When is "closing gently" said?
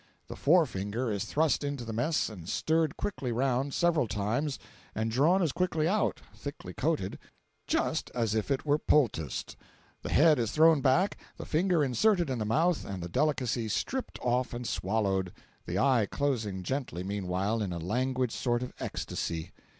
16.09-17.03